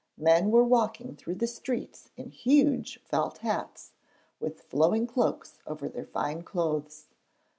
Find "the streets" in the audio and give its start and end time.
1.35-2.09